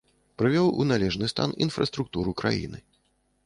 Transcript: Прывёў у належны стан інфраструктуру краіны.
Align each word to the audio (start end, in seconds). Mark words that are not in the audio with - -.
Прывёў 0.41 0.69
у 0.83 0.87
належны 0.93 1.31
стан 1.33 1.55
інфраструктуру 1.67 2.37
краіны. 2.43 2.79